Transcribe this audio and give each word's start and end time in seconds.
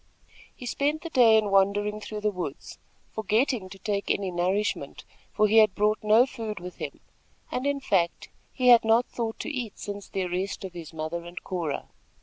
He 0.55 0.65
spent 0.65 1.03
the 1.03 1.11
day 1.11 1.37
in 1.37 1.51
wandering 1.51 2.01
through 2.01 2.21
the 2.21 2.31
woods, 2.31 2.79
forgetting 3.11 3.69
to 3.69 3.77
take 3.77 4.09
any 4.09 4.31
nourishment, 4.31 5.03
for 5.31 5.47
he 5.47 5.57
had 5.57 5.75
brought 5.75 5.99
no 6.03 6.25
food 6.25 6.59
with 6.59 6.77
him, 6.77 7.01
and, 7.51 7.67
in 7.67 7.79
fact, 7.79 8.29
he 8.51 8.69
had 8.69 8.83
not 8.83 9.05
thought 9.05 9.37
to 9.41 9.51
eat 9.51 9.77
since 9.77 10.07
the 10.09 10.23
arrest 10.23 10.65
of 10.65 10.73
his 10.73 10.91
mother 10.91 11.23
and 11.23 11.43
Cora. 11.43 11.87